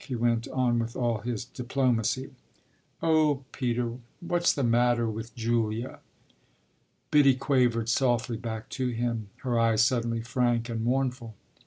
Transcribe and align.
he 0.07 0.15
went 0.15 0.47
on 0.47 0.79
with 0.79 0.95
all 0.95 1.19
his 1.19 1.45
diplomacy. 1.45 2.31
"Oh 3.03 3.43
Peter, 3.51 3.99
what's 4.19 4.51
the 4.51 4.63
matter 4.63 5.07
with 5.07 5.35
Julia?" 5.35 5.99
Biddy 7.11 7.35
quavered 7.35 7.87
softly 7.87 8.37
back 8.37 8.67
to 8.69 8.87
him, 8.87 9.29
her 9.43 9.59
eyes 9.59 9.85
suddenly 9.85 10.21
frank 10.21 10.69
and 10.69 10.83
mournful. 10.83 11.35